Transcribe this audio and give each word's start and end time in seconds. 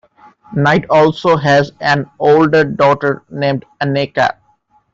Knight 0.55 0.85
also 0.89 1.37
has 1.37 1.73
an 1.79 2.09
older 2.19 2.63
daughter 2.63 3.23
named 3.29 3.65
Aneka. 3.83 4.35